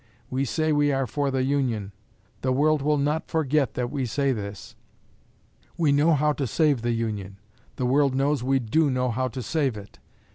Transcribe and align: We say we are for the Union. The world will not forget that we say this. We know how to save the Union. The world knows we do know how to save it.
We 0.31 0.45
say 0.45 0.71
we 0.71 0.91
are 0.91 1.05
for 1.05 1.29
the 1.29 1.43
Union. 1.43 1.91
The 2.41 2.51
world 2.51 2.81
will 2.81 2.97
not 2.97 3.29
forget 3.29 3.75
that 3.75 3.91
we 3.91 4.07
say 4.07 4.31
this. 4.31 4.75
We 5.77 5.91
know 5.91 6.15
how 6.15 6.33
to 6.33 6.47
save 6.47 6.81
the 6.81 6.93
Union. 6.93 7.37
The 7.75 7.85
world 7.85 8.15
knows 8.15 8.41
we 8.43 8.57
do 8.57 8.89
know 8.89 9.11
how 9.11 9.27
to 9.27 9.43
save 9.43 9.77
it. 9.77 9.99